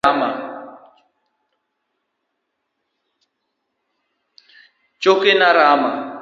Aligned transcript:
Chokena 5.01 5.53
rama. 5.53 6.11